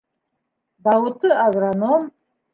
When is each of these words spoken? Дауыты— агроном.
Дауыты— 0.87 1.31
агроном. 1.45 2.11